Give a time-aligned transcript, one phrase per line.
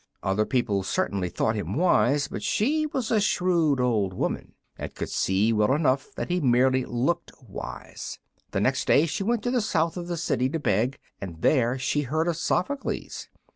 [0.23, 5.09] Other people certainly thought him wise, but she was a shrewd old woman, and could
[5.09, 8.17] see well enough that he merely looked wise.
[8.49, 11.77] The next day she went to the south of the city to beg, and there
[11.77, 13.27] she heard of Sophocles.